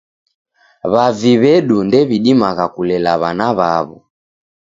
W'avi 0.93 1.31
w'edu 1.41 1.77
ndew'idimagha 1.85 2.65
kulela 2.73 3.11
w'ana 3.21 3.47
w'aw'o. 3.57 3.97